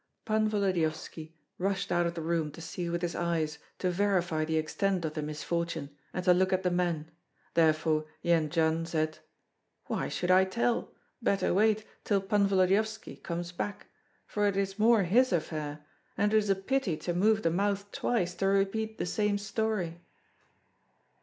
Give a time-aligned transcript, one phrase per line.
[0.25, 4.57] Pan Volodyovski rushed out of the room to see with his eyes, to verify the
[4.57, 7.11] extent of the misfortune, and to look at the men;
[7.53, 9.19] therefore Jendzian said,
[9.85, 10.91] "Why should I tell?
[11.21, 13.89] Better wait till Pan Volodyovski comes back;
[14.25, 15.85] for it is more his affair,
[16.17, 20.01] and it is a pity to move the mouth twice to repeat the same story."